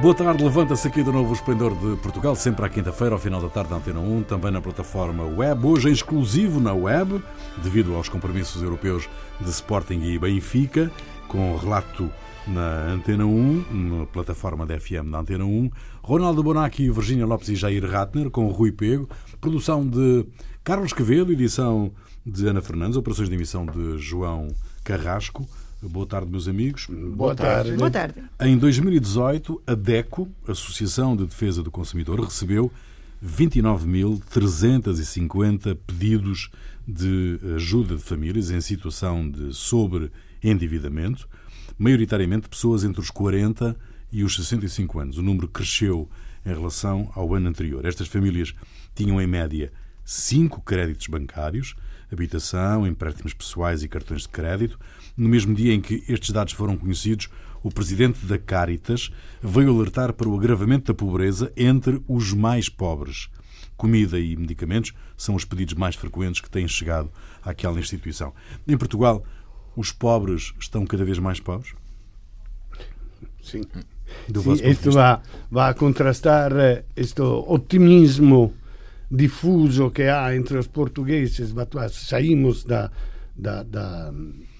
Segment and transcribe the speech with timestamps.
[0.00, 3.48] Boa tarde, levanta-se aqui do novo Esplendor de Portugal, sempre à quinta-feira, ao final da
[3.48, 7.22] tarde, na Antena 1, também na plataforma web, hoje em exclusivo na web,
[7.62, 9.08] devido aos compromissos europeus
[9.40, 10.90] de Sporting e Benfica,
[11.26, 12.10] com relato
[12.46, 15.70] na Antena 1, na plataforma da FM da Antena 1,
[16.02, 19.08] Ronaldo Bonacci, Virginia Lopes e Jair Ratner, com Rui Pego,
[19.40, 20.24] produção de
[20.64, 21.92] Carlos Quevedo, edição
[22.24, 24.48] de Ana Fernandes, operações de emissão de João
[24.84, 25.46] Carrasco,
[25.80, 26.88] Boa tarde, meus amigos.
[26.88, 27.76] Boa tarde.
[27.76, 28.20] Boa tarde.
[28.40, 32.70] Em 2018, a DECO, Associação de Defesa do Consumidor, recebeu
[33.24, 36.50] 29.350 pedidos
[36.86, 41.28] de ajuda de famílias em situação de sobreendividamento,
[41.78, 43.76] maioritariamente pessoas entre os 40
[44.10, 45.18] e os 65 anos.
[45.18, 46.08] O número cresceu
[46.44, 47.84] em relação ao ano anterior.
[47.84, 48.52] Estas famílias
[48.96, 49.72] tinham, em média,
[50.04, 51.76] cinco créditos bancários,
[52.12, 54.78] habitação, empréstimos pessoais e cartões de crédito.
[55.16, 57.28] No mesmo dia em que estes dados foram conhecidos,
[57.62, 59.10] o presidente da Caritas
[59.42, 63.28] veio alertar para o agravamento da pobreza entre os mais pobres.
[63.76, 67.10] Comida e medicamentos são os pedidos mais frequentes que têm chegado
[67.42, 68.32] àquela instituição.
[68.66, 69.24] Em Portugal,
[69.76, 71.74] os pobres estão cada vez mais pobres?
[73.42, 73.62] Sim.
[74.26, 76.84] Sì, isto va, va, a contrastar eh,
[77.46, 78.52] otimismo
[79.08, 81.52] diffuso che ha entre os portugueses.
[81.90, 82.90] Saímos da,
[83.34, 84.12] da, da,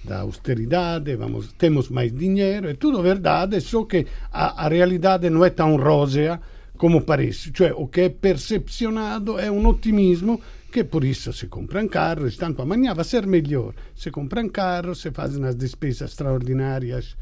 [0.02, 5.44] da austeridade, vamos, temos mais dinheiro, é tudo verdade, só que a, a realidade não
[5.44, 6.40] é tão rósea
[6.76, 7.52] como parece.
[7.52, 12.62] Cioè, o che è percepcionado è un ottimismo che por isso se compram carros, tanto
[12.62, 13.74] amanhã vai ser melhor.
[13.94, 17.16] Se compram carros, se fazem as despesas extraordinárias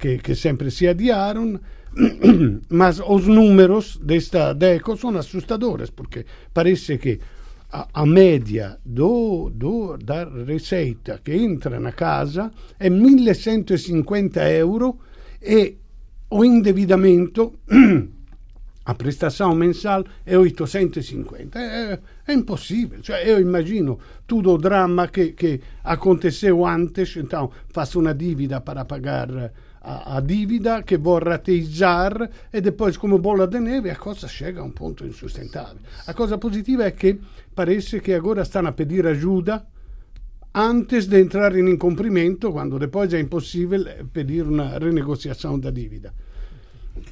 [0.00, 1.60] que, que sempre se adiaram,
[2.70, 7.20] mas os números desta DECO são assustadores, porque parece que
[7.72, 14.98] a, a média do, do, da receita che entra na casa è 1150 euro
[15.38, 15.76] e
[16.28, 17.58] o indebitamento
[18.84, 21.58] a prestação mensal é 850.
[21.58, 23.00] É, é impossível.
[23.02, 28.84] Cioè, eu imagino tutto o drama que, que aconteceu antes, então faço uma dívida para
[28.84, 34.26] pagar a, a dívida che vuol rateizzare e depois come bolla de neve a cosa
[34.26, 35.86] chega a un punto insustentabile.
[36.06, 37.18] La cosa positiva è che
[37.52, 39.66] parece che ora stanno a pedir ajuda
[40.52, 46.12] antes de entrar in incumprimento, quando depois é impossível pedir uma renegociação da dívida.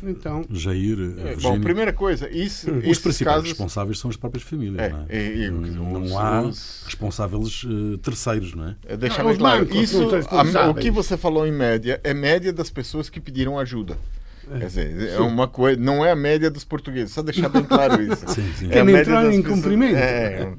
[0.02, 3.48] Então, Jair, é, bom, primeira coisa, isso, os principais casos...
[3.48, 5.36] responsáveis são as próprias famílias, é, não é?
[5.36, 6.82] E, não, os, há os...
[6.84, 8.76] responsáveis uh, terceiros, não é?
[8.86, 12.70] é deixa bem claro, isso, a, o que você falou em média é média das
[12.70, 13.96] pessoas que pediram ajuda.
[14.50, 14.58] É.
[14.60, 18.00] Quer dizer, é uma coisa, não é a média dos portugueses, só deixar bem claro
[18.02, 18.26] isso.
[18.28, 18.68] sim, sim.
[18.70, 19.96] É a média em cumprimento.
[19.96, 20.52] É,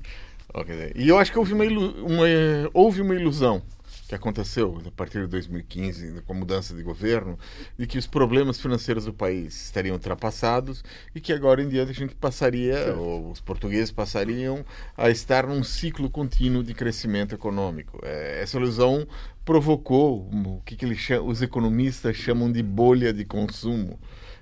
[0.53, 0.91] okay.
[0.96, 2.25] E eu acho que houve uma, uma,
[2.73, 3.61] houve uma ilusão
[4.09, 7.38] que aconteceu a partir de 2015, com a mudança de governo,
[7.78, 10.84] de que os problemas financeiros do país estariam ultrapassados
[11.14, 14.66] e que agora em diante a gente passaria, ou os portugueses passariam
[14.97, 18.00] a estar num ciclo contínuo de crescimento econômico.
[18.03, 19.08] É, essa ilusão
[19.46, 24.00] provocou o que, que eles chamam, os economistas chamam de bolha de consumo.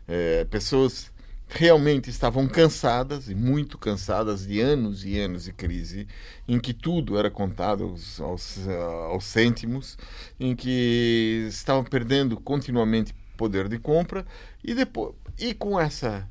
[0.07, 1.11] É, pessoas
[1.47, 6.07] realmente estavam cansadas, e muito cansadas, de anos e anos de crise,
[6.47, 8.67] em que tudo era contado aos, aos,
[9.09, 9.97] aos cêntimos,
[10.39, 14.25] em que estavam perdendo continuamente poder de compra,
[14.63, 16.27] e, depois, e com essa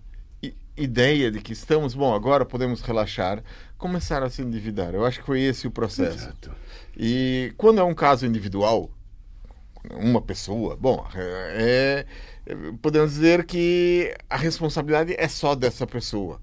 [0.76, 3.42] ideia de que estamos, bom, agora podemos relaxar,
[3.78, 4.94] começaram a se endividar.
[4.94, 6.18] Eu acho que foi esse o processo.
[6.18, 6.52] Exato.
[6.96, 8.90] E quando é um caso individual,
[9.90, 12.04] uma pessoa, bom, é
[12.80, 16.40] podemos dizer que a responsabilidade é só dessa pessoa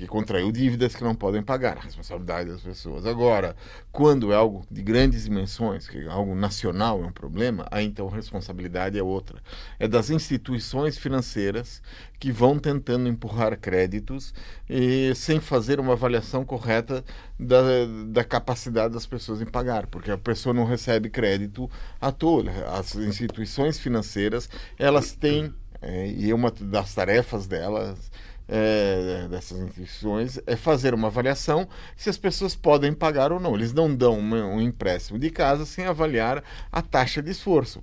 [0.00, 3.04] que contraiu dívidas que não podem pagar, a responsabilidade das pessoas.
[3.04, 3.54] Agora,
[3.92, 8.08] quando é algo de grandes dimensões, que é algo nacional é um problema, aí então
[8.08, 9.42] a responsabilidade é outra.
[9.78, 11.82] É das instituições financeiras
[12.18, 14.32] que vão tentando empurrar créditos
[14.68, 17.04] e, sem fazer uma avaliação correta
[17.38, 17.60] da,
[18.08, 21.70] da capacidade das pessoas em pagar, porque a pessoa não recebe crédito
[22.00, 22.50] à toa.
[22.72, 24.48] As instituições financeiras,
[24.78, 28.10] elas têm, é, e uma das tarefas delas
[28.52, 33.54] é, dessas instituições é fazer uma avaliação se as pessoas podem pagar ou não.
[33.54, 36.42] Eles não dão um empréstimo de casa sem avaliar
[36.72, 37.82] a taxa de esforço.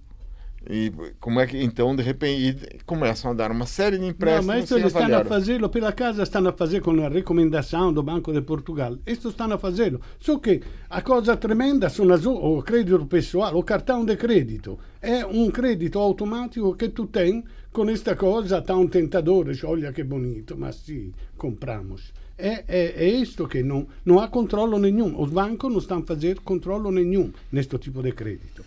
[0.70, 0.92] E
[1.22, 4.48] como é que então de repente começam a dar uma série de empréstimos?
[4.48, 8.04] Não, mas eles estão a fazê-lo pela casa, estão a fazer com a recomendação do
[8.04, 8.98] Banco de Portugal.
[9.08, 10.02] Isto estão a fazê-lo.
[10.20, 14.78] Só que a coisa tremenda são as, o crédito pessoal, o cartão de crédito.
[15.02, 19.52] É um crédito automático que tu tens com esta coisa tão tentadora.
[19.64, 22.14] Olha que bonito, mas sim, compramos.
[22.38, 25.20] É, é, é isto que não, não há controle nenhum.
[25.20, 28.64] Os bancos não estão a fazer controle nenhum neste tipo de crédito.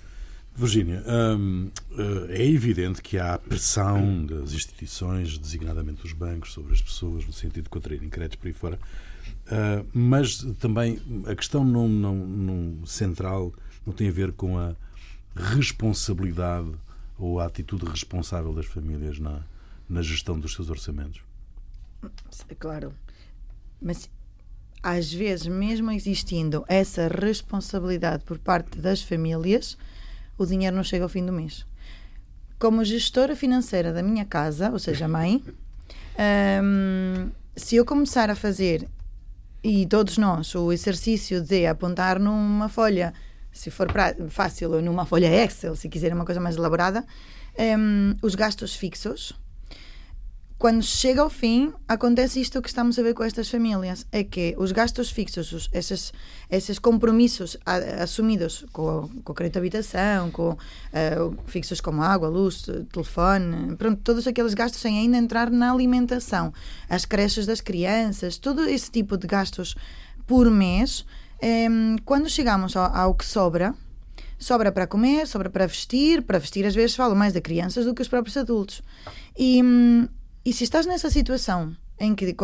[0.54, 1.02] Virgínia,
[1.38, 1.70] hum,
[2.28, 7.64] é evidente que há pressão das instituições, designadamente dos bancos, sobre as pessoas, no sentido
[7.64, 8.78] de contraírem créditos por aí fora.
[9.46, 13.52] Uh, mas também a questão não, não, não, central
[13.86, 14.74] não tem a ver com a
[15.34, 16.68] responsabilidade
[17.20, 19.42] ou a atitude responsável das famílias na,
[19.88, 21.22] na gestão dos seus orçamentos.
[22.58, 22.94] Claro,
[23.80, 24.08] mas
[24.82, 29.76] às vezes, mesmo existindo essa responsabilidade por parte das famílias,
[30.38, 31.66] o dinheiro não chega ao fim do mês.
[32.58, 35.42] Como gestora financeira da minha casa, ou seja, mãe,
[36.62, 38.88] um, se eu começar a fazer
[39.62, 43.12] e todos nós, o exercício de apontar numa folha,
[43.52, 47.04] se for pra, fácil, ou numa folha Excel, se quiser uma coisa mais elaborada,
[47.58, 49.34] um, os gastos fixos,
[50.60, 54.54] quando chega ao fim, acontece isto que estamos a ver com estas famílias: é que
[54.58, 56.12] os gastos fixos, os, esses,
[56.50, 62.28] esses compromissos a, assumidos com, com o crédito de habitação, com uh, fixos como água,
[62.28, 66.52] luz, telefone, pronto, todos aqueles gastos sem ainda entrar na alimentação,
[66.90, 69.74] as creches das crianças, todo esse tipo de gastos
[70.26, 71.06] por mês,
[72.04, 73.74] quando chegamos ao, ao que sobra,
[74.38, 76.22] sobra para comer, sobra para vestir.
[76.22, 78.82] Para vestir, às vezes, falo mais de crianças do que os próprios adultos.
[79.38, 80.08] E, hum,
[80.44, 82.34] e se estás nessa situação em que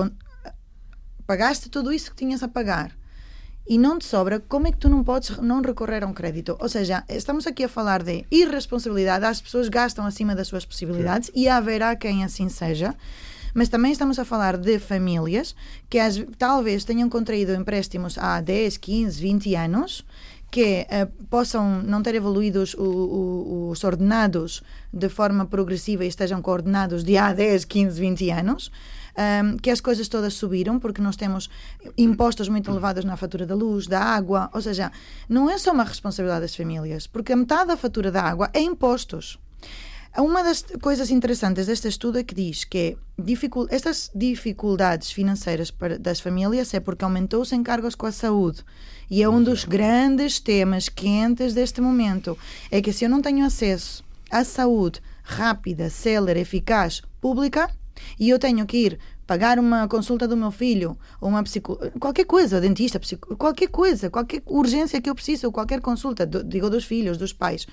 [1.26, 2.92] pagaste tudo isso que tinhas a pagar
[3.68, 6.56] e não te sobra, como é que tu não podes não recorrer a um crédito?
[6.60, 11.30] Ou seja, estamos aqui a falar de irresponsabilidade, as pessoas gastam acima das suas possibilidades
[11.34, 12.94] e haverá quem assim seja.
[13.56, 15.56] Mas também estamos a falar de famílias
[15.88, 20.04] que as, talvez tenham contraído empréstimos há 10, 15, 20 anos
[20.50, 24.62] que uh, possam não ter evoluído os, os, ordenados
[24.92, 28.70] de forma progressiva e estejam coordenados de há 10, 15, 20 anos.
[29.16, 31.48] Um, ehm, que as coisas todas subiram porque nós temos
[31.96, 34.92] impostos muito elevados na fatura da luz, da água, ou seja,
[35.26, 38.60] não é só uma responsabilidade das famílias, porque a metade da fatura da água é
[38.60, 39.38] impostos.
[40.18, 45.98] Uma das coisas interessantes deste estudo é que diz que dificul estas dificuldades financeiras para,
[45.98, 48.64] das famílias é porque aumentou os encargos com a saúde.
[49.10, 52.36] E é um dos grandes temas quentes deste momento.
[52.70, 57.70] É que se eu não tenho acesso à saúde rápida, célere, eficaz, pública,
[58.18, 61.78] e eu tenho que ir pagar uma consulta do meu filho, ou uma psico...
[62.00, 63.36] qualquer coisa, dentista, psico...
[63.36, 67.66] qualquer coisa, qualquer urgência que eu preciso, qualquer consulta, digo dos filhos, dos pais,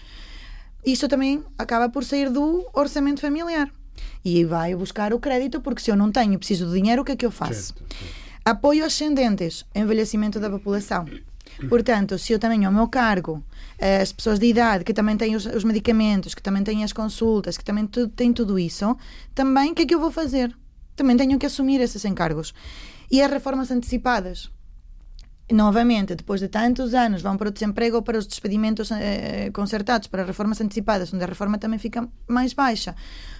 [0.86, 3.70] isso também acaba por sair do orçamento familiar.
[4.24, 7.12] E vai buscar o crédito, porque se eu não tenho, preciso do dinheiro, o que
[7.12, 7.74] é que eu faço?
[7.74, 8.24] Certo, certo.
[8.46, 11.06] Apoio ascendentes, envelhecimento da população.
[11.70, 13.44] Portanto, se eu também ao meu cargo
[13.78, 16.92] eh, as pessoas de idade que também têm os, os medicamentos, que também têm as
[16.92, 18.98] consultas, que também tu, têm tudo isso,
[19.36, 20.56] também o que é que eu vou fazer?
[20.96, 22.54] Também tenho que assumir esses encargos.
[23.10, 24.50] E as reformas antecipadas
[25.52, 30.08] novamente, depois de tantos anos, vão para o desemprego ou para os despedimentos eh, concertados,
[30.08, 32.96] para reformas antecipadas, onde a reforma também fica mais baixa.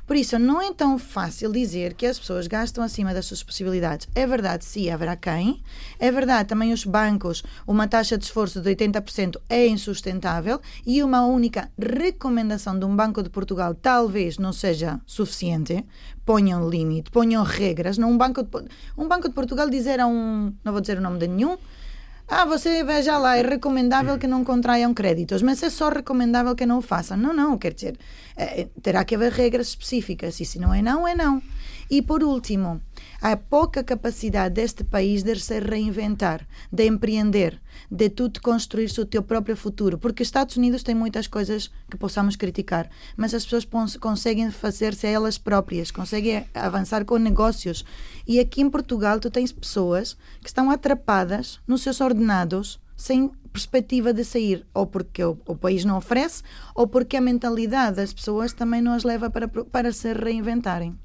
[0.06, 4.08] Por isso, não é tão fácil dizer que as pessoas gastam acima das suas possibilidades.
[4.14, 5.64] É verdade, sim, haverá quem.
[5.98, 11.26] É verdade, também os bancos, uma taxa de esforço de 80% é insustentável e uma
[11.26, 15.86] única recomendação de um Banco de Portugal talvez não seja suficiente.
[16.26, 17.98] Ponham limite, ponham regras.
[17.98, 18.50] Não um, banco de,
[18.98, 20.54] um Banco de Portugal dizer a um.
[20.66, 21.58] Não vou dizer o nome de nenhum
[22.28, 26.66] ah, você veja lá, é recomendável que não contraiam créditos, mas é só recomendável que
[26.66, 27.18] não o façam.
[27.18, 27.98] Não, não, quer dizer,
[28.36, 31.42] é, terá que haver regras específicas e se não é não, é não.
[31.90, 32.82] E por último,
[33.24, 37.58] há pouca capacidade deste país de se reinventar, de empreender,
[37.90, 39.98] de tudo construir o teu próprio futuro.
[39.98, 43.66] Porque Estados Unidos tem muitas coisas que possamos criticar, mas as pessoas
[43.98, 47.86] conseguem fazer-se elas próprias, conseguem avançar com negócios.
[48.28, 54.12] E aqui em Portugal tu tens pessoas que estão atrapadas nos seus ordenados sem perspectiva
[54.12, 56.44] de sair, ou porque o, o, país não oferece,
[56.76, 60.98] ou porque a mentalidade das pessoas também não as leva para, para se reinventarem.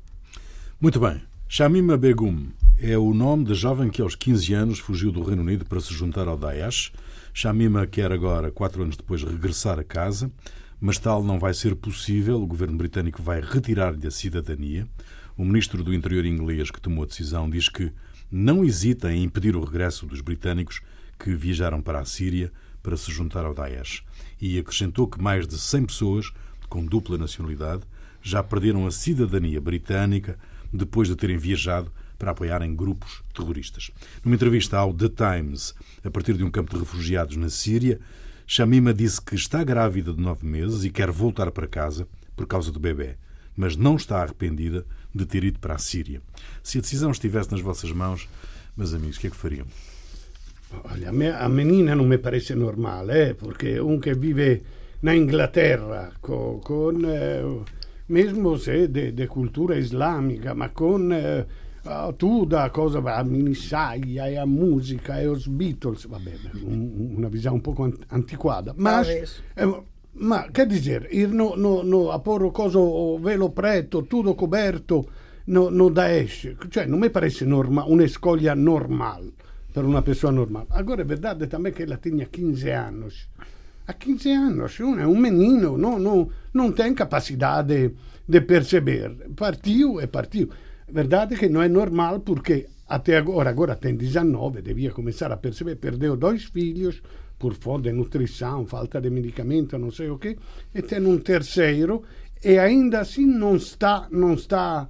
[0.80, 1.27] Muito bem.
[1.50, 5.64] Shamima Begum é o nome da jovem que aos 15 anos fugiu do Reino Unido
[5.64, 6.92] para se juntar ao Daesh.
[7.32, 10.30] Shamima quer agora, quatro anos depois, regressar a casa,
[10.78, 12.42] mas tal não vai ser possível.
[12.42, 14.86] O governo britânico vai retirar-lhe a cidadania.
[15.38, 17.90] O ministro do Interior inglês que tomou a decisão diz que
[18.30, 20.82] não hesita em impedir o regresso dos britânicos
[21.18, 22.52] que viajaram para a Síria
[22.82, 24.04] para se juntar ao Daesh.
[24.38, 26.30] E acrescentou que mais de 100 pessoas
[26.68, 27.84] com dupla nacionalidade
[28.20, 30.38] já perderam a cidadania britânica
[30.72, 33.90] depois de terem viajado para apoiarem grupos terroristas.
[34.24, 38.00] Numa entrevista ao The Times, a partir de um campo de refugiados na Síria,
[38.46, 42.72] Shamima disse que está grávida de nove meses e quer voltar para casa por causa
[42.72, 43.16] do bebê,
[43.56, 44.84] mas não está arrependida
[45.14, 46.20] de ter ido para a Síria.
[46.62, 48.28] Se a decisão estivesse nas vossas mãos,
[48.76, 49.66] meus amigos, o que é que fariam?
[50.84, 53.34] Olha, a menina não me parece normal, eh?
[53.34, 54.62] porque um que vive
[55.02, 57.42] na Inglaterra, con, con eh,
[58.08, 61.46] mesmo se de, cultura islamica, ma con eh,
[61.84, 63.16] uh, tu da cosa va?
[63.16, 66.32] A minissaia e a musica e os Beatles, vabbè,
[66.64, 72.10] un, una visione un po' antiquata, ma, eh, ma che dire, ir no, no, no,
[72.10, 75.08] a porre coso velo preto, tutto coperto,
[75.44, 79.32] no, no Daesh, cioè non mi pare norma, una scoglia normale
[79.70, 80.66] per una persona normale.
[80.70, 83.28] Agora è também que ela tinha 15 anos.
[83.88, 87.94] A 15 anos, è un menino, no, no, non tem capacidade
[88.26, 89.32] de perceber.
[89.34, 90.50] Partiu e partiu.
[90.92, 95.76] Verdade que não é normal porque até agora, agora tem 19, devia começar a perceber,
[95.76, 97.02] perdeu dois filhos
[97.38, 100.36] por falta de nutrição, falta de medicamento, não sei o quê,
[100.74, 102.02] e tem um terceiro
[102.44, 104.88] e ainda assim não está, não está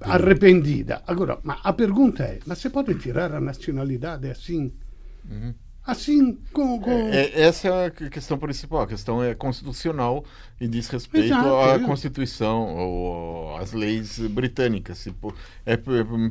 [0.00, 1.02] arrependida.
[1.06, 4.72] Agora, ma a pergunta é, mas você pode tirar a nacionalidade assim?
[5.30, 5.54] Uhum.
[5.86, 6.90] Assim, com, com...
[6.90, 8.80] É, é, essa é a questão principal.
[8.80, 10.24] A questão é constitucional
[10.58, 11.78] e diz respeito Exato, à é.
[11.80, 14.96] Constituição ou às leis britânicas.
[14.96, 15.14] Se
[15.66, 15.76] é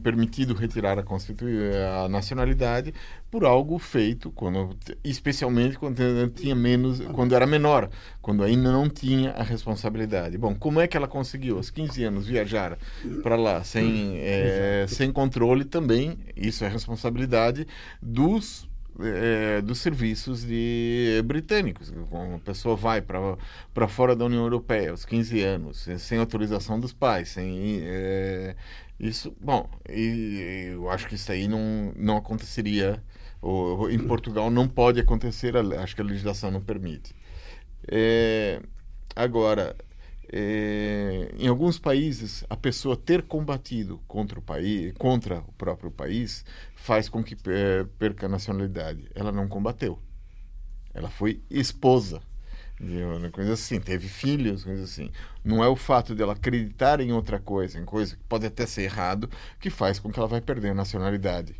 [0.02, 2.96] permitido retirar a, a nacionalidade
[3.30, 5.98] por algo feito, quando, especialmente quando
[6.30, 7.92] tinha menos, quando era menor,
[8.24, 10.36] quando ainda não tinha a responsabilidade.
[10.36, 12.76] Bom, como é que ela conseguiu aos 15 anos viajar
[13.22, 16.18] para lá sem, é, sem controle também?
[16.36, 17.68] Isso é responsabilidade
[18.02, 18.68] dos
[19.00, 21.92] é, dos serviços de britânicos.
[22.12, 27.30] Uma pessoa vai para fora da União Europeia aos 15 anos, sem autorização dos pais,
[27.30, 28.56] sem é,
[29.00, 29.36] isso.
[29.42, 33.02] Bom, e, eu acho que isso aí não, não aconteceria.
[33.42, 37.14] Ou, em Portugal não pode acontecer, acho que a legislação não permite.
[37.88, 38.62] É,
[39.16, 39.76] agora,
[40.36, 46.44] é, em alguns países, a pessoa ter combatido contra o país, contra o próprio país,
[46.76, 49.08] faz com que é, perca a nacionalidade.
[49.14, 50.00] Ela não combateu.
[50.92, 52.20] Ela foi esposa.
[53.32, 55.12] Coisa assim, teve filhos, coisa assim.
[55.44, 58.82] Não é o fato dela acreditar em outra coisa, em coisa que pode até ser
[58.82, 61.56] errado, que faz com que ela vai perder a nacionalidade.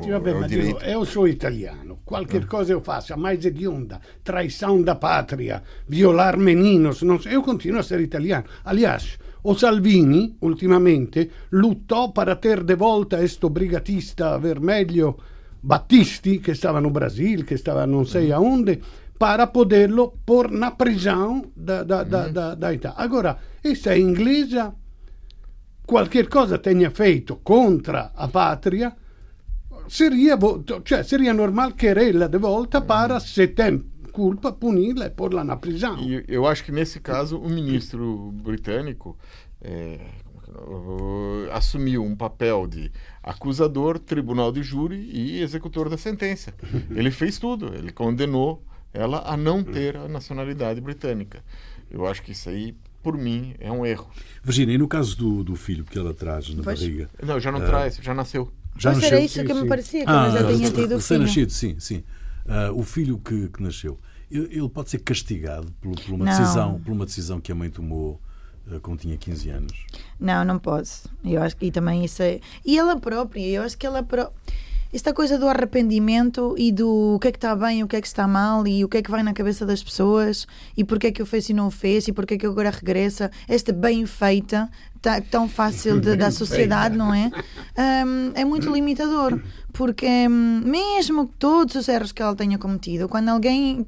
[0.00, 2.46] Sì, vabbè, ma dico, io sono italiano, qualche eh.
[2.46, 8.02] cosa io faccio, mais hedionda, traição da pátria, violar meninos, so, io continuo a essere
[8.02, 8.44] italiano.
[8.62, 15.18] Aliás, o Salvini, ultimamente, luttò per ter de volta questo brigatista vermelho
[15.60, 18.32] Battisti, che stava no Brasil, che stava non sei mm.
[18.32, 18.80] aonde,
[19.16, 22.32] para poderlo por na prisão da, da, da, mm.
[22.32, 22.96] da, da Itália.
[22.96, 24.72] Agora, essa è inglese,
[25.84, 28.96] qualche cosa tenha feito contra a pátria,
[29.92, 30.38] seria,
[30.84, 35.98] cioè, seria normal querê-la de volta para, se tem culpa, puni-la e pôr-la na prisão.
[36.00, 39.18] E eu acho que nesse caso o ministro britânico
[39.60, 40.00] é,
[41.52, 42.90] assumiu um papel de
[43.22, 46.54] acusador, tribunal de júri e executor da sentença.
[46.90, 48.62] Ele fez tudo, ele condenou
[48.94, 51.44] ela a não ter a nacionalidade britânica.
[51.90, 54.08] Eu acho que isso aí por mim, é um erro.
[54.44, 56.78] Virginia, e no caso do, do filho que ela traz na pois.
[56.78, 57.10] barriga?
[57.20, 58.48] Não, já não uh, traz, já nasceu.
[58.76, 59.16] Já Mas nasceu?
[59.16, 59.62] era isso sim, que sim.
[59.62, 62.02] me parecia, que ah, já tinha tido o nascido sim, sim.
[62.44, 63.98] Uh, o filho que, que, nasceu,
[64.30, 68.20] ele pode ser castigado por, por uma decisão, por uma decisão que a mãe tomou
[68.66, 69.72] uh, quando tinha 15 anos?
[70.18, 70.90] Não, não pode.
[71.24, 72.40] Eu acho e também isso é...
[72.64, 74.32] E ela própria, eu acho que ela própria
[74.92, 78.00] esta coisa do arrependimento e do o que é que está bem, o que é
[78.00, 81.06] que está mal e o que é que vai na cabeça das pessoas e porque
[81.06, 83.72] é que eu fiz e não o fez e porque é que agora regressa, esta
[83.72, 84.68] bem feita,
[85.30, 87.30] tão fácil de, da sociedade, não é?
[87.76, 89.40] Um, é muito limitador
[89.72, 93.84] porque hum, mesmo todos os erros que ela tenha cometido, quando alguém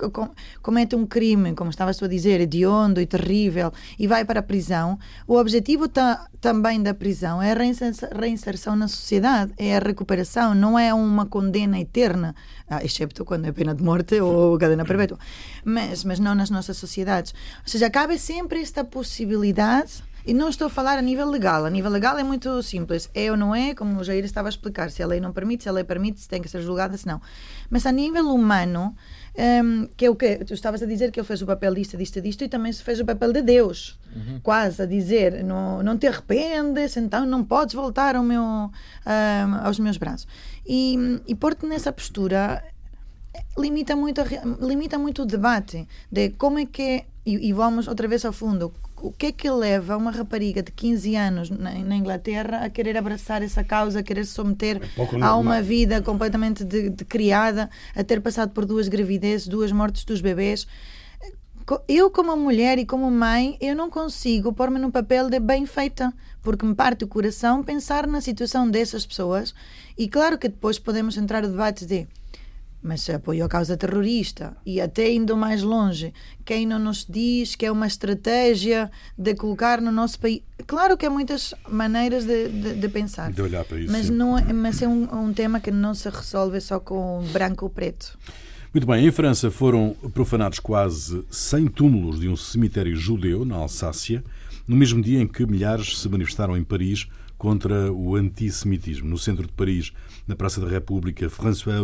[0.62, 4.98] comete um crime, como estavas a dizer, hediondo e terrível, e vai para a prisão,
[5.26, 10.78] o objetivo tá, também da prisão é a reinserção na sociedade, é a recuperação, não
[10.78, 12.34] é uma condena eterna,
[12.68, 15.18] ah, excepto quando é pena de morte ou cadena perpétua,
[15.64, 17.34] mas, mas não nas nossas sociedades.
[17.62, 21.64] Ou seja, cabe sempre esta possibilidade e não estou a falar a nível legal.
[21.64, 23.10] A nível legal é muito simples.
[23.14, 24.90] É ou não é, como o Jair estava a explicar.
[24.90, 27.06] Se a lei não permite, se a lei permite, se tem que ser julgada, se
[27.06, 27.20] não.
[27.68, 28.94] Mas a nível humano,
[29.62, 31.96] um, que é o que tu estavas a dizer que ele fez o papel disto,
[31.96, 33.98] disto, disto, e também se fez o papel de Deus.
[34.14, 34.40] Uhum.
[34.42, 38.70] Quase a dizer: não, não te arrependes, então não podes voltar ao meu, um,
[39.62, 40.26] aos meus braços.
[40.66, 42.64] E, e pôr-te nessa postura
[43.58, 44.20] limita muito,
[44.60, 48.32] limita muito o debate de como é que é, e, e vamos outra vez ao
[48.32, 48.72] fundo,
[49.04, 52.96] o que é que leva uma rapariga de 15 anos na, na Inglaterra a querer
[52.96, 57.68] abraçar essa causa, a querer se submeter é a uma vida completamente de, de, criada,
[57.94, 60.66] a ter passado por duas gravidezes, duas mortes dos bebês?
[61.86, 66.10] Eu, como mulher e como mãe, eu não consigo pôr-me num papel de bem feita,
[66.42, 69.54] porque me parte o coração pensar na situação dessas pessoas.
[69.98, 72.06] E claro que depois podemos entrar no debate de
[72.84, 76.12] mas apoio à causa terrorista e até indo mais longe,
[76.44, 80.42] quem não nos diz que é uma estratégia de colocar no nosso país.
[80.66, 84.38] Claro que há muitas maneiras de, de, de pensar, de olhar para isso, mas, não,
[84.38, 88.18] é, mas é um, um tema que não se resolve só com branco ou preto.
[88.72, 94.22] Muito bem, em França foram profanados quase 100 túmulos de um cemitério judeu na Alsácia,
[94.68, 99.08] no mesmo dia em que milhares se manifestaram em Paris contra o antissemitismo.
[99.08, 99.92] No centro de Paris,
[100.26, 101.78] na Praça da República, François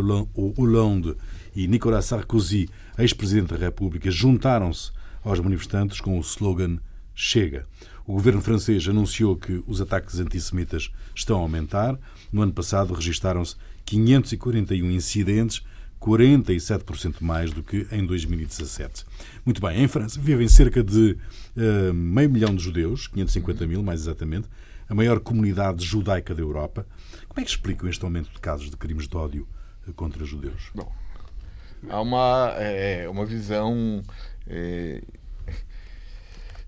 [0.55, 1.15] Hollande
[1.55, 4.91] e Nicolas Sarkozy, ex-presidente da República, juntaram-se
[5.23, 6.79] aos manifestantes com o slogan
[7.13, 7.67] Chega.
[8.05, 11.97] O governo francês anunciou que os ataques antissemitas estão a aumentar.
[12.31, 13.55] No ano passado registaram-se
[13.85, 15.61] 541 incidentes,
[16.01, 19.05] 47% mais do que em 2017.
[19.45, 21.15] Muito bem, em França vivem cerca de
[21.55, 24.47] uh, meio milhão de judeus, 550 mil mais exatamente,
[24.91, 26.85] a maior comunidade judaica da Europa.
[27.29, 29.47] Como é que explicam este aumento de casos de crimes de ódio
[29.87, 30.69] eh, contra judeus?
[30.75, 30.91] Bom,
[31.89, 34.03] há uma, é, uma visão.
[34.45, 35.01] É,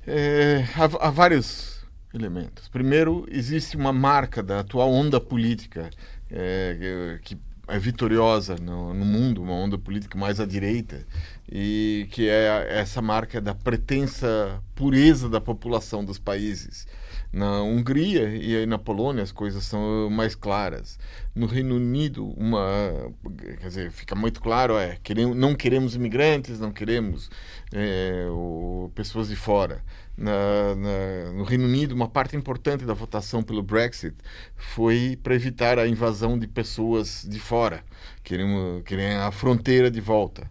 [0.08, 2.70] é, há, há, vários elementos.
[2.70, 5.90] Primeiro, existe uma marca da atual onda política
[6.32, 7.38] é, que
[7.68, 11.06] é vitoriosa no, no, mundo, uma onda política mais à direita,
[11.52, 16.88] e que é essa marca da pretensa pureza da população dos países.
[17.34, 21.00] Na Hungria e aí na Polônia as coisas são mais claras.
[21.34, 23.12] No Reino Unido, uma,
[23.60, 27.32] quer dizer, fica muito claro é queremos, não queremos imigrantes, não queremos
[27.74, 29.84] é, o, pessoas de fora.
[30.16, 34.16] Na, na, no Reino Unido, uma parte importante da votação pelo Brexit
[34.56, 37.84] foi para evitar a invasão de pessoas de fora,
[38.24, 40.48] querem, querem a fronteira de volta.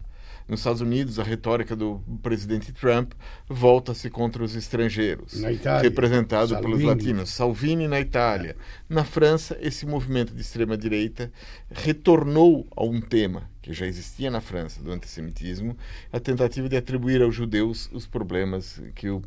[0.47, 3.13] Nos Estados Unidos, a retórica do presidente Trump
[3.47, 5.41] volta-se contra os estrangeiros,
[5.81, 6.61] representado Salvini.
[6.61, 7.29] pelos latinos.
[7.29, 8.55] Salvini na Itália.
[8.89, 11.31] Na França, esse movimento de extrema-direita
[11.71, 15.77] retornou a um tema que já existia na França, do antissemitismo,
[16.11, 19.21] a tentativa de atribuir aos judeus os problemas que o,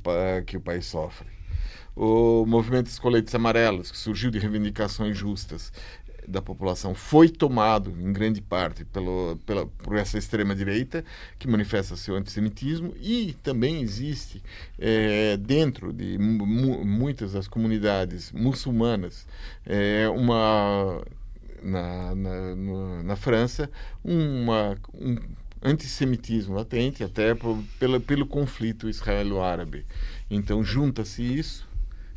[0.44, 1.36] que o país sofre
[1.96, 5.72] o movimento dos coletes amarelos, que surgiu de reivindicações justas,
[6.26, 11.04] da população foi tomado em grande parte pelo, pela, por essa extrema direita
[11.38, 14.42] que manifesta seu antissemitismo e também existe
[14.78, 19.26] é, dentro de mu muitas das comunidades muçulmanas
[19.64, 21.02] é, uma
[21.62, 23.70] na, na, na França
[24.04, 25.16] uma, um
[25.62, 29.84] antissemitismo latente até por, pela, pelo conflito israelo-árabe.
[30.30, 31.66] Então junta-se isso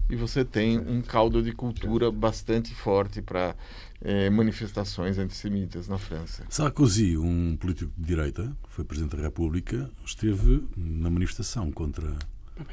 [0.10, 3.56] e você tem um caldo de cultura bastante forte para
[4.02, 6.44] é, manifestações antissemitas na França.
[6.50, 12.16] Sarkozy, um político de direita, que foi Presidente da República, esteve na manifestação contra.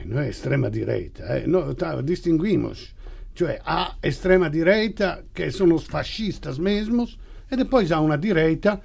[0.05, 1.47] Não é extrema-direita, eh?
[1.47, 2.95] no, tá, distinguimos.
[3.35, 7.19] Cioè, há extrema-direita, que são os fascistas mesmos,
[7.51, 8.81] e depois há uma direita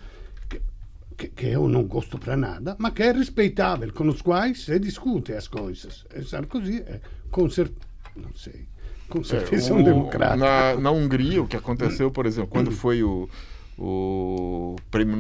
[1.18, 5.34] que eu não gosto para nada, mas que é respeitável, com os quais se discute
[5.34, 6.06] as coisas.
[6.16, 7.00] E Sarkozy é
[7.30, 7.72] concert...
[8.16, 8.71] não sei
[9.12, 10.36] com certeza é, um democrata.
[10.36, 13.30] Na, na Hungria, o que aconteceu, por exemplo, quando foi o,
[13.78, 15.18] o prêmio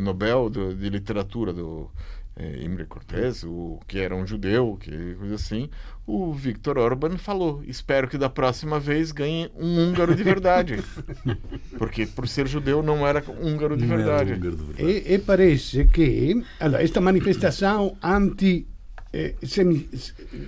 [0.00, 1.88] Nobel de, de literatura do
[2.36, 5.68] é, Imre Cortés, o que era um judeu, que coisa assim,
[6.06, 10.82] o Viktor Orban falou: espero que da próxima vez ganhe um húngaro de verdade.
[11.78, 14.32] Porque por ser judeu não era húngaro de verdade.
[14.32, 15.08] Húngaro de verdade.
[15.08, 18.66] E, e, parece que allora, esta manifestação anti
[19.12, 19.88] eh, semi,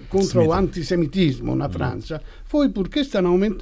[0.08, 3.06] contra o antissemitismo na França foi porque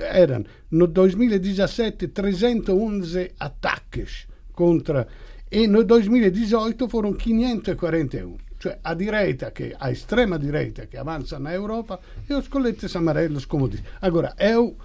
[0.00, 5.06] erano no 2017 311 ataques contra
[5.50, 11.52] e no 2018 foram 541 cioè a direita che a estrema direita che avanza na
[11.52, 14.76] Europa e os coletes amarelos como diz agora eu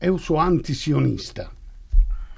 [0.00, 1.50] eu sou antisionista.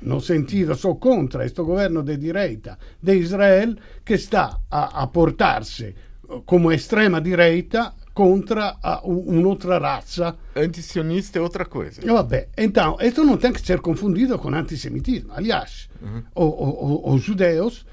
[0.01, 5.95] No sentido, sou contra questo governo de direita de Israel che sta a, a portarsi
[6.47, 10.37] come estrema direita contra un'altra razza.
[10.55, 12.01] Antisionista é outra coisa.
[12.03, 15.33] Vabbè, então, isso não tem que ser confundido com antissemitismo.
[15.33, 17.12] Aliás, uhum.
[17.14, 17.87] os judeus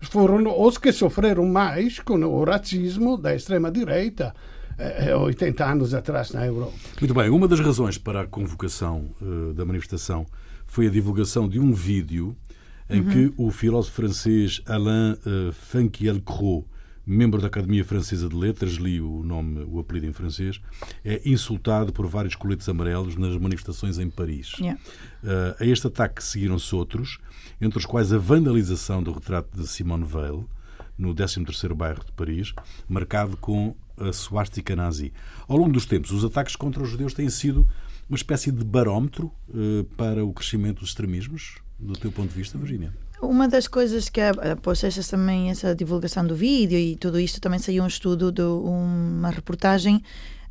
[0.00, 4.34] foram os que sofreram mais com o racismo da extrema-direita.
[4.78, 6.74] 80 eh, anos atrás na Europa.
[7.00, 10.26] Muito bem, uma das razões para a convocação uh, da manifestação
[10.66, 12.36] foi a divulgação de um vídeo
[12.90, 13.08] em uhum.
[13.08, 16.66] que o filósofo francês Alain uh, Finkielkraut
[17.06, 20.60] membro da Academia Francesa de Letras, li o nome, o apelido em francês,
[21.04, 24.54] é insultado por vários coletes amarelos nas manifestações em Paris.
[24.58, 24.80] Yeah.
[25.22, 27.18] Uh, a este ataque seguiram-se outros,
[27.60, 30.48] entre os quais a vandalização do retrato de Simone Weil,
[30.98, 32.52] no 13º bairro de Paris,
[32.88, 35.12] marcado com a suástica nazi.
[35.46, 37.68] Ao longo dos tempos, os ataques contra os judeus têm sido
[38.08, 42.58] uma espécie de barómetro uh, para o crescimento dos extremismos, do teu ponto de vista,
[42.58, 42.92] Virginia?
[43.20, 47.82] Uma das coisas que após também essa divulgação do vídeo e tudo isto também saiu
[47.82, 50.02] um estudo de uma reportagem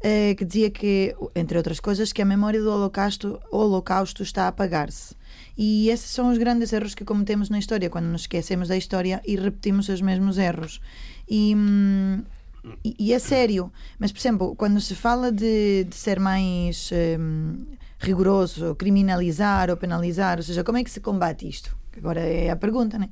[0.01, 4.47] eh, que dizia que entre outras coisas que a memória do holocausto holocausto está a
[4.47, 5.15] apagar-se.
[5.57, 9.21] E esses são os grandes erros que cometemos na história quando nos esquecemos da história
[9.25, 10.81] e repetimos os mesmos erros.
[11.29, 12.23] E, hum,
[12.83, 13.71] e, e é sério.
[13.99, 17.57] Mas por exemplo quando se fala de, de ser mais um,
[17.99, 22.55] rigoroso criminalizar ou penalizar ou seja como é que se combate isto Agora é a
[22.55, 23.09] pergunta, né?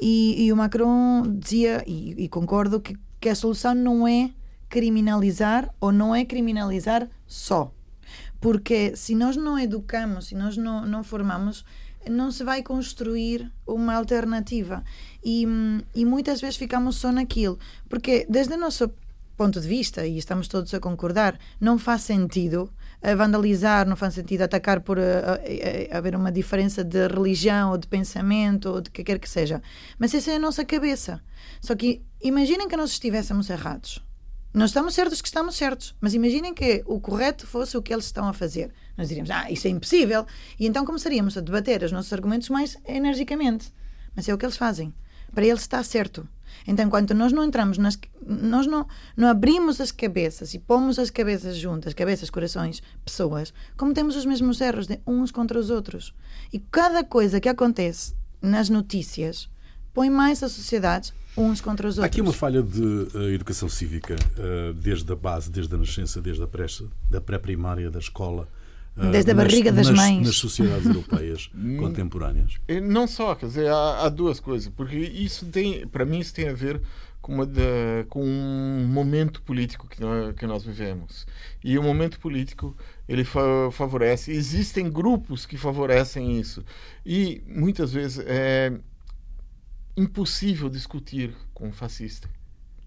[0.00, 4.30] E, e o Macron dizia, e, e concordo, que, que a solução não é
[4.68, 7.72] criminalizar ou não é criminalizar só.
[8.40, 11.64] Porque se nós não educamos, se nós não, não formamos,
[12.08, 14.84] não se vai construir uma alternativa.
[15.24, 15.46] E,
[15.94, 17.58] e muitas vezes ficamos só naquilo.
[17.88, 18.90] Porque, desde o nosso
[19.36, 22.70] ponto de vista, e estamos todos a concordar, não faz sentido
[23.16, 24.98] vandalizar, não faz sentido atacar por
[25.90, 29.62] haver uma diferença de religião ou de pensamento ou de que quer que seja.
[29.98, 31.22] Mas essa é a nossa cabeça.
[31.60, 34.04] Só que imaginem que nós estivéssemos errados.
[34.52, 38.06] Nós estamos certos que estamos certos, mas imaginem que o correto fosse o que eles
[38.06, 38.72] estão a fazer.
[38.96, 40.26] Nós diríamos, ah, isso é impossível.
[40.58, 43.72] E então começaríamos a debater os nossos argumentos mais energicamente.
[44.16, 44.92] Mas é o que eles fazem.
[45.32, 46.26] Para eles está certo.
[46.66, 51.10] Então, enquanto nós não entramos, nas, nós não, não abrimos as cabeças e pomos as
[51.10, 56.14] cabeças juntas, cabeças, corações, pessoas, cometemos os mesmos erros de uns contra os outros.
[56.52, 59.48] E cada coisa que acontece nas notícias
[59.92, 62.04] põe mais as sociedades uns contra os outros.
[62.04, 66.20] Há aqui uma falha de uh, educação cívica, uh, desde a base, desde a nascença,
[66.20, 66.46] desde a
[67.20, 68.48] pré-primária, pré da escola
[69.10, 70.26] Desde a barriga das nas, mães.
[70.26, 72.54] Nas sociedades europeias contemporâneas.
[72.82, 76.48] Não só, quer dizer, há, há duas coisas, porque isso tem, para mim, isso tem
[76.48, 76.80] a ver
[77.20, 77.62] com, uma da,
[78.08, 81.26] com um momento político que nós, que nós vivemos.
[81.62, 82.76] E o momento político
[83.08, 86.64] ele fa favorece, existem grupos que favorecem isso.
[87.04, 88.72] E muitas vezes é
[89.96, 92.28] impossível discutir com um fascista.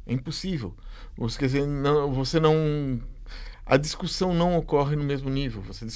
[0.06, 0.76] É impossível.
[1.18, 3.00] Você, quer dizer, não, você não
[3.72, 5.62] a discussão não ocorre no mesmo nível.
[5.62, 5.88] Você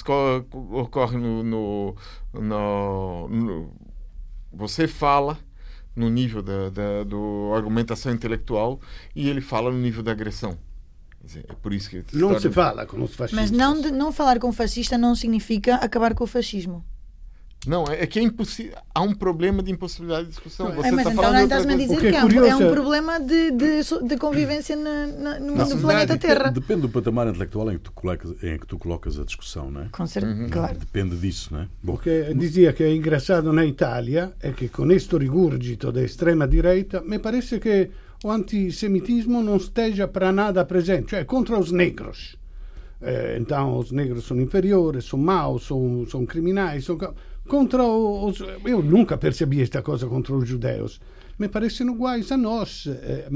[0.53, 1.95] ocorre no, no,
[2.33, 3.73] no, no
[4.53, 5.37] você fala
[5.93, 8.79] no nível da, da do argumentação intelectual
[9.13, 10.57] e ele fala no nível da agressão.
[11.35, 13.51] É por isso que não se fala com os fascistas.
[13.51, 16.81] Mas não, não falar com o fascista não significa acabar com o fascismo.
[17.67, 18.75] Não, é, é que é impossível.
[18.93, 20.71] Há um problema de impossibilidade de discussão.
[20.73, 23.19] Você é, mas tá então não estás-me a dizer que, é, um, é, um, problema
[23.19, 26.49] de, de, de convivência na, na, no, não, planeta Terra.
[26.51, 29.81] Depende do patamar intelectual em que tu colocas, em que tu colocas a discussão, não
[29.81, 29.89] é?
[29.91, 30.49] Com certeza, uhum.
[30.49, 30.77] claro.
[30.77, 31.67] Depende disso, não é?
[31.81, 31.93] Bom.
[31.93, 37.01] Porque dizia que é engraçado na Itália é que com este rigurgito da extrema direita
[37.01, 37.89] me parece que
[38.23, 42.37] o antissemitismo não esteja para nada presente, cioè contra os negros.
[43.01, 46.97] Eh, então os negros são inferiores, são maus, são, são criminais, são
[47.47, 48.39] contra os.
[48.63, 50.99] Eu nunca percebi esta coisa contra os judeus.
[51.37, 52.87] Me parecem iguais a nós.
[52.87, 53.27] Eh,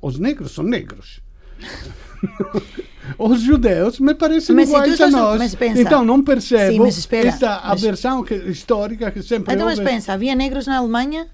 [0.00, 1.20] os negros são negros.
[3.18, 5.54] os judeus me parecem mas iguais a nós.
[5.54, 9.80] Pensa, então não percebo sim, espera, esta aversão que, histórica que sempre Então, houve.
[9.80, 11.28] mas pensa, havia negros na Alemanha?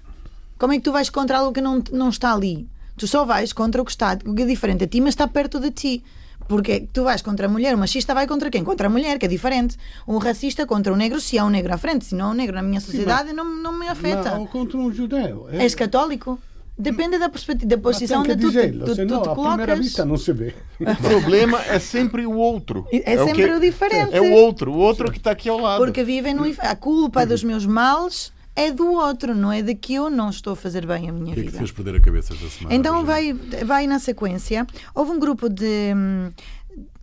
[0.57, 2.67] Como é que tu vais contra algo que não, não está ali?
[2.95, 5.27] Tu só vais contra o que está, o que é diferente a ti, mas está
[5.27, 6.03] perto de ti.
[6.47, 8.63] Porque tu vais contra a mulher, o machista vai contra quem?
[8.63, 9.77] Contra a mulher, que é diferente.
[10.07, 12.33] Um racista contra o negro, se há um negro à frente, se não há um
[12.33, 14.37] negro na minha sociedade, Sim, mas, não, não me afeta.
[14.37, 15.47] Ou contra um judeu.
[15.51, 15.63] É...
[15.63, 16.39] És católico?
[16.77, 19.77] Depende da perspectiva, da posição onde tu, tu, tu, tu te colocas.
[19.77, 20.55] vista não se vê.
[20.79, 22.87] O problema é sempre o outro.
[22.91, 24.15] É, é sempre o, que, o diferente.
[24.15, 25.77] É o outro, o outro que está aqui ao lado.
[25.77, 29.95] Porque vivem no A culpa dos meus males é do outro, não é de que
[29.95, 31.47] eu não estou a fazer bem a minha vida.
[31.47, 32.75] O que fez perder a cabeça esta semana?
[32.75, 34.67] Então vai, vai na sequência.
[34.93, 36.29] Houve um grupo de hum,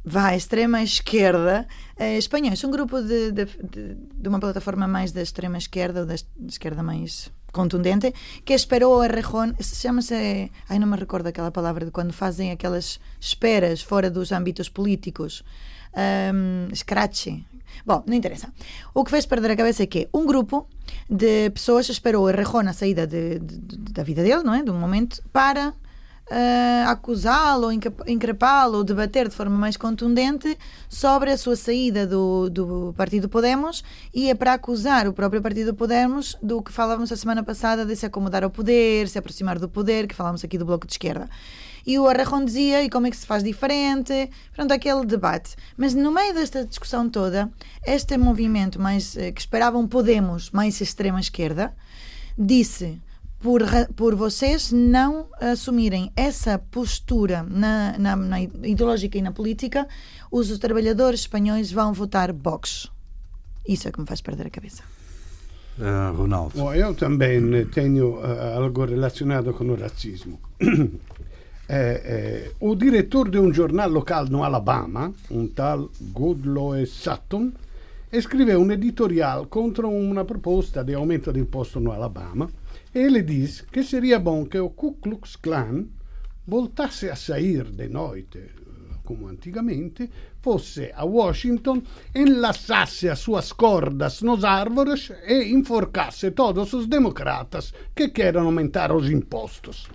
[0.04, 5.20] vai extrema esquerda eh, espanhóis, um grupo de, de, de, de, uma plataforma mais da
[5.20, 6.14] extrema esquerda ou da
[6.48, 11.90] esquerda mais contundente que esperou a Rejón, chama-se, ai não me recordo aquela palavra de
[11.90, 15.44] quando fazem aquelas esperas fora dos âmbitos políticos
[15.94, 17.44] um, escrache
[17.85, 18.53] Bom, não interessa.
[18.94, 20.68] O que fez perder a cabeça é que um grupo
[21.09, 24.62] de pessoas esperou a Rejón a saída de, de, da vida dele, não é?
[24.62, 25.70] De um momento, para
[26.31, 27.70] uh, acusá-lo,
[28.07, 30.57] increpá-lo, debater de forma mais contundente
[30.88, 33.83] sobre a sua saída do, do Partido Podemos
[34.14, 37.96] e é para acusar o próprio Partido Podemos do que falávamos a semana passada de
[37.96, 41.29] se acomodar ao poder, se aproximar do poder, que falávamos aqui do Bloco de Esquerda.
[41.90, 44.31] E o Arrejón dizia, e como é que se faz diferente?
[44.55, 45.57] Pronto, aquele debate.
[45.76, 47.50] Mas no meio desta discussão toda,
[47.85, 51.74] este movimento mais eh, que esperavam Podemos, mais extrema esquerda,
[52.38, 53.03] disse
[53.40, 53.62] por,
[53.96, 59.88] por vocês não assumirem essa postura na, na, na, ideológica e na política,
[60.31, 62.88] os trabalhadores espanhóis vão votar Vox.
[63.66, 64.85] Isso é que me faz perder a cabeça.
[65.76, 66.53] uh, Ronaldo?
[66.62, 70.38] Oh, eu também tenho uh, algo relacionado com o racismo.
[71.72, 77.52] Eh, eh, o diretor de um jornal local no Alabama, um tal Goodloe Sutton,
[78.12, 82.50] escreveu um editorial contra uma proposta de aumento de imposto no Alabama
[82.92, 85.85] e ele diz que seria bom que o Ku Klux Klan
[86.44, 88.40] voltasse a sair de noite,
[89.04, 90.11] como antigamente,
[90.42, 98.09] fosse a Washington, enlaçasse as suas cordas nos árvores e enforcasse todos os democratas que
[98.09, 99.88] querem aumentar os impostos.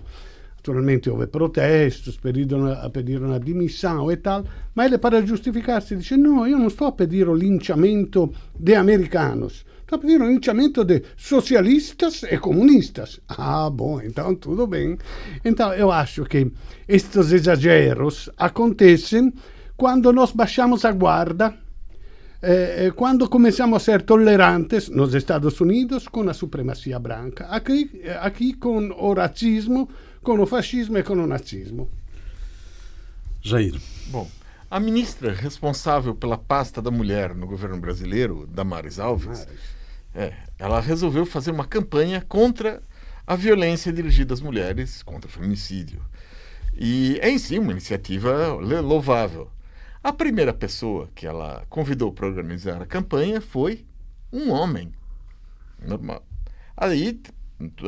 [0.66, 6.44] Naturalmente houve protestos, pediram, pediram a demissão e tal, ma ele para giustificarsi dice no,
[6.44, 11.04] io non sto a pedire o linciamento de americanos, sto a pedire o linciamento de
[11.16, 13.20] socialistas e comunistas.
[13.28, 14.98] Ah, bom, então tudo bem.
[15.44, 16.50] Então eu acho que
[16.88, 19.32] estes exageros acontecem
[19.76, 21.54] quando nós baixamos a guarda
[22.42, 28.52] eh, quando começamos a ser tolerantes nos Estados Unidos com a supremacia branca, aqui, aqui
[28.52, 29.88] com o racismo
[30.26, 31.88] com o fascismo e com o nazismo.
[33.40, 33.80] Jair.
[34.08, 34.28] Bom,
[34.68, 39.46] a ministra responsável pela pasta da mulher no governo brasileiro, Damares Alves,
[40.12, 42.82] é, ela resolveu fazer uma campanha contra
[43.24, 46.02] a violência dirigida às mulheres, contra o feminicídio.
[46.74, 48.48] E é em si uma iniciativa
[48.82, 49.48] louvável.
[50.02, 53.86] A primeira pessoa que ela convidou para organizar a campanha foi
[54.32, 54.92] um homem.
[55.80, 56.26] Normal.
[56.76, 57.20] Aí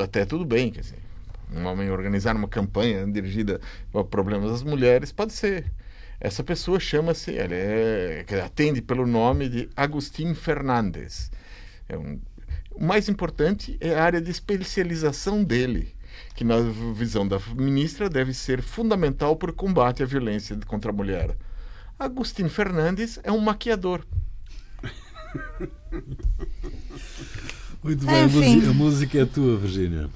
[0.01, 1.08] até tudo bem, quer dizer,
[1.55, 3.61] um homem organizar uma campanha dirigida
[3.95, 5.71] a problemas das mulheres, pode ser.
[6.21, 11.31] Essa pessoa chama-se, ela é, atende pelo nome de Agustin Fernandes.
[11.89, 12.19] É um,
[12.73, 15.95] o mais importante é a área de especialização dele,
[16.35, 16.57] que na
[16.95, 21.37] visão da ministra deve ser fundamental para o combate à violência contra a mulher.
[21.99, 24.05] Agustin Fernandes é um maquiador.
[27.83, 30.11] Muito bem, a música, a música é tua, Virginia.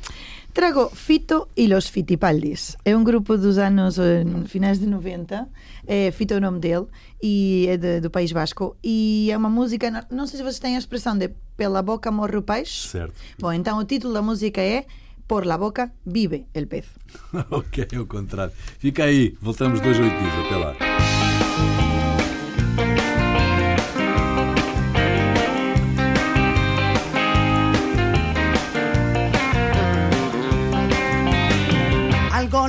[0.53, 2.77] Trago Fito e los Fitipaldis.
[2.85, 5.49] É um grupo dos anos eh, finais de 90.
[5.87, 6.87] É, Fito é o nome dele
[7.23, 8.77] e é de, do País Basco.
[8.85, 12.37] E é uma música, não sei se vocês têm a expressão de pela boca morre
[12.37, 12.89] o peixe.
[12.89, 13.15] Certo.
[13.39, 14.85] Bom, então o título da música é
[15.27, 16.85] Por la boca vive el pez.
[17.51, 18.53] ok, é o contrário.
[18.79, 20.47] Fica aí, voltamos dois oito dias.
[20.47, 21.82] Até lá.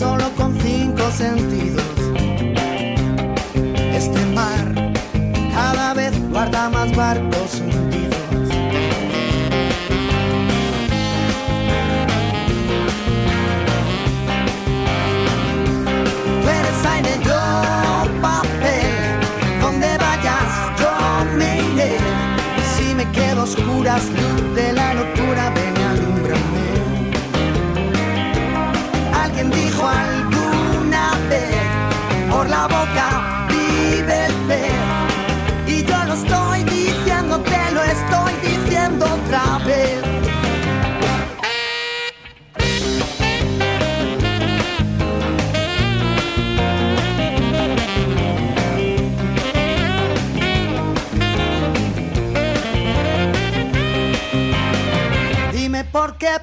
[0.00, 1.84] solo con cinco sentidos.
[3.92, 4.94] Este mar
[5.52, 7.62] cada vez guarda más barcos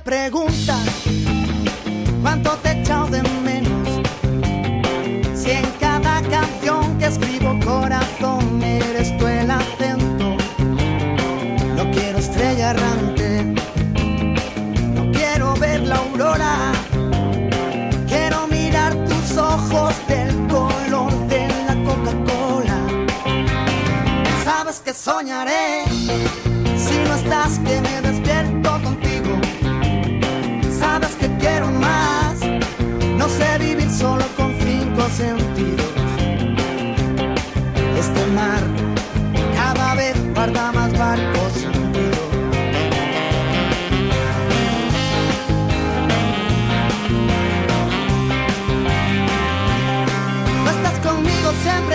[0.04, 1.07] preguntas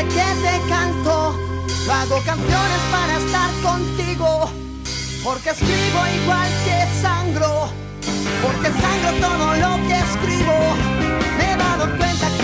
[0.09, 1.37] que te canto,
[1.87, 4.51] no hago canciones para estar contigo,
[5.23, 7.69] porque escribo igual que sangro,
[8.43, 10.57] porque sangro todo lo que escribo,
[11.39, 12.42] me he dado cuenta que